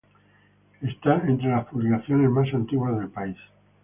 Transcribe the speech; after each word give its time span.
Está 0.81 1.17
entre 1.27 1.49
las 1.51 1.67
publicaciones 1.67 2.27
más 2.31 2.51
antiguas 2.55 2.97
del 2.97 3.09
país. 3.09 3.37